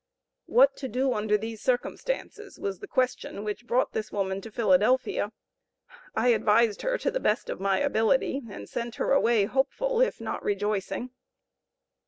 What 0.47 0.75
to 0.77 0.87
do 0.87 1.13
under 1.13 1.37
these 1.37 1.61
circumstances 1.61 2.57
was 2.59 2.79
the 2.79 2.87
question 2.87 3.43
which 3.43 3.67
brought 3.67 3.91
this 3.93 4.11
woman 4.11 4.41
to 4.41 4.49
Philadelphia. 4.49 5.31
I 6.15 6.29
advised 6.29 6.81
her 6.81 6.97
to 6.97 7.11
the 7.11 7.19
best 7.19 7.51
of 7.51 7.59
my 7.59 7.77
ability, 7.77 8.41
and 8.49 8.67
sent 8.67 8.95
her 8.95 9.11
away 9.11 9.45
hopeful, 9.45 10.01
if 10.01 10.19
not 10.19 10.41
rejoicing. 10.43 11.11